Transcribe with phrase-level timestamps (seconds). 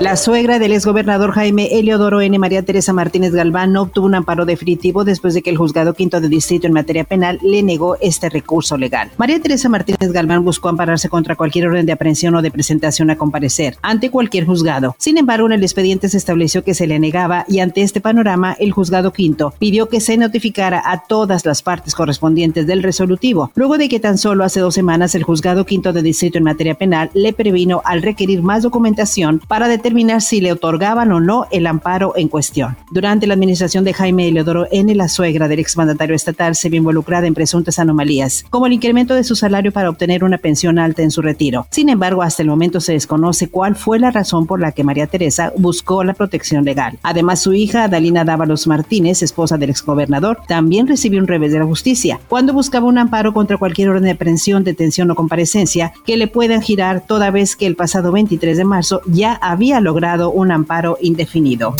[0.00, 2.38] La suegra del exgobernador Jaime Eliodoro N.
[2.38, 6.22] María Teresa Martínez Galván no obtuvo un amparo definitivo después de que el juzgado quinto
[6.22, 9.10] de distrito en materia penal le negó este recurso legal.
[9.18, 13.18] María Teresa Martínez Galván buscó ampararse contra cualquier orden de aprehensión o de presentación a
[13.18, 14.96] comparecer ante cualquier juzgado.
[14.96, 18.56] Sin embargo, en el expediente se estableció que se le negaba y ante este panorama,
[18.58, 23.76] el juzgado quinto pidió que se notificara a todas las partes correspondientes del resolutivo, luego
[23.76, 27.10] de que tan solo hace dos semanas el juzgado quinto de distrito en materia penal
[27.12, 31.66] le previno al requerir más documentación para determinar determinar si le otorgaban o no el
[31.66, 32.76] amparo en cuestión.
[32.92, 37.26] Durante la administración de Jaime Eleodoro N., la suegra del exmandatario estatal se vio involucrada
[37.26, 41.10] en presuntas anomalías, como el incremento de su salario para obtener una pensión alta en
[41.10, 41.66] su retiro.
[41.70, 45.08] Sin embargo, hasta el momento se desconoce cuál fue la razón por la que María
[45.08, 46.96] Teresa buscó la protección legal.
[47.02, 51.66] Además, su hija, Adalina Dávalos Martínez, esposa del exgobernador, también recibió un revés de la
[51.66, 56.28] justicia, cuando buscaba un amparo contra cualquier orden de aprehensión, detención o comparecencia que le
[56.28, 60.96] puedan girar toda vez que el pasado 23 de marzo ya había logrado un amparo
[61.00, 61.74] indefinido.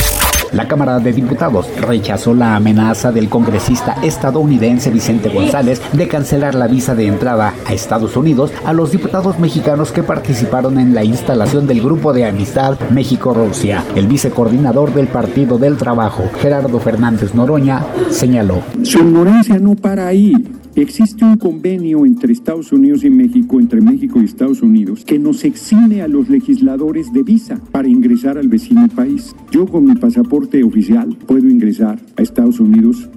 [0.52, 6.66] La Cámara de Diputados rechazó la amenaza del congresista estadounidense Vicente González de cancelar la
[6.66, 11.68] visa de entrada a Estados Unidos a los diputados mexicanos que participaron en la instalación
[11.68, 13.84] del Grupo de Amistad México-Rusia.
[13.94, 18.60] El vicecoordinador del Partido del Trabajo, Gerardo Fernández Noroña, señaló.
[18.82, 20.34] Su ignorancia no para ahí.
[20.76, 25.44] Existe un convenio entre Estados Unidos y México, entre México y Estados Unidos, que nos
[25.44, 29.34] exime a los legisladores de visa para ingresar al vecino país.
[29.50, 33.08] Yo con mi pasaporte oficial puedo ingresar a Estados Unidos.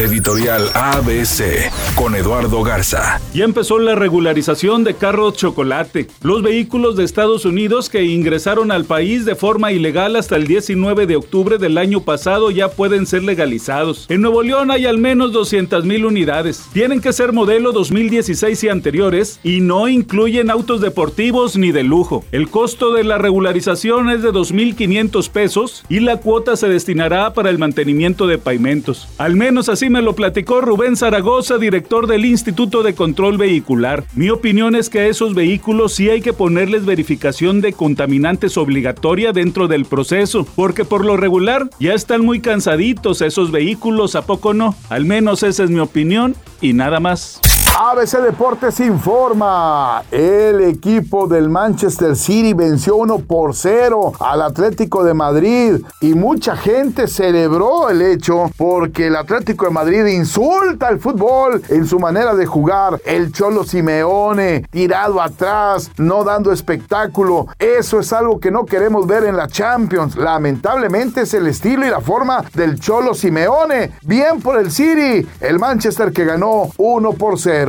[0.00, 3.20] Editorial ABC con Eduardo Garza.
[3.34, 6.06] Ya empezó la regularización de carros chocolate.
[6.22, 11.06] Los vehículos de Estados Unidos que ingresaron al país de forma ilegal hasta el 19
[11.06, 14.06] de octubre del año pasado ya pueden ser legalizados.
[14.08, 16.64] En Nuevo León hay al menos 200 mil unidades.
[16.72, 22.24] Tienen que ser modelo 2016 y anteriores y no incluyen autos deportivos ni de lujo.
[22.32, 27.50] El costo de la regularización es de 2.500 pesos y la cuota se destinará para
[27.50, 29.06] el mantenimiento de pavimentos.
[29.18, 34.04] Al menos así me lo platicó Rubén Zaragoza, director del Instituto de Control Vehicular.
[34.14, 39.32] Mi opinión es que a esos vehículos sí hay que ponerles verificación de contaminantes obligatoria
[39.32, 44.54] dentro del proceso, porque por lo regular ya están muy cansaditos esos vehículos, ¿a poco
[44.54, 44.74] no?
[44.88, 47.40] Al menos esa es mi opinión y nada más.
[47.78, 50.02] ABC Deportes informa.
[50.10, 56.56] El equipo del Manchester City venció 1 por 0 al Atlético de Madrid y mucha
[56.56, 62.34] gente celebró el hecho porque el Atlético de Madrid insulta al fútbol en su manera
[62.34, 63.00] de jugar.
[63.04, 67.46] El Cholo Simeone tirado atrás, no dando espectáculo.
[67.58, 70.16] Eso es algo que no queremos ver en la Champions.
[70.16, 73.92] Lamentablemente es el estilo y la forma del Cholo Simeone.
[74.02, 77.59] Bien por el City, el Manchester que ganó 1 por 0.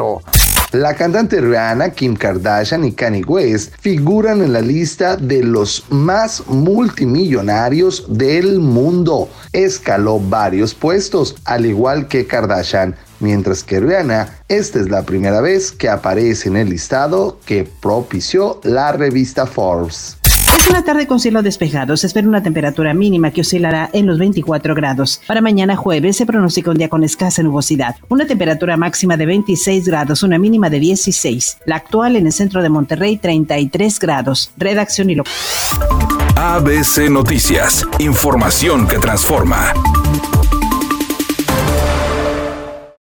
[0.71, 6.47] La cantante Rihanna, Kim Kardashian y Kanye West figuran en la lista de los más
[6.47, 9.27] multimillonarios del mundo.
[9.51, 15.73] Escaló varios puestos, al igual que Kardashian, mientras que Rihanna, esta es la primera vez
[15.73, 20.20] que aparece en el listado que propició la revista Forbes.
[20.57, 21.97] Es una tarde con cielo despejado.
[21.97, 25.21] Se espera una temperatura mínima que oscilará en los 24 grados.
[25.27, 27.95] Para mañana jueves se pronostica un día con escasa nubosidad.
[28.09, 31.57] Una temperatura máxima de 26 grados, una mínima de 16.
[31.65, 34.51] La actual en el centro de Monterrey, 33 grados.
[34.57, 35.23] Redacción y lo.
[36.35, 37.85] ABC Noticias.
[37.99, 39.73] Información que transforma.